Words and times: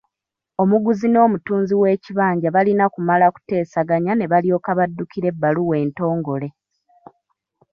Omuguzi 0.61 1.07
n’omutunzi 1.09 1.73
w’ekibanja 1.81 2.47
balina 2.55 2.85
kumala 2.93 3.25
kuteeseganya 3.35 4.11
ne 4.15 4.25
balyoka 4.31 4.71
baddukira 4.79 5.27
ebbaluwa 5.31 5.75
entongole. 5.83 6.47